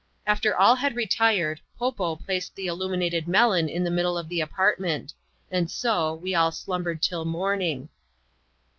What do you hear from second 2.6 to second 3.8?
illuminated melon